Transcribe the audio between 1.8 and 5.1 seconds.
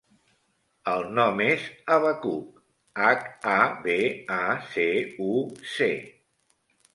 Habacuc: hac, a, be, a, ce,